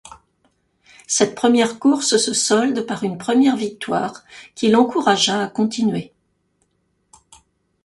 [1.05, 4.23] Cette première course se solde par une première victoire
[4.55, 6.11] qui l'encouragea à continuer.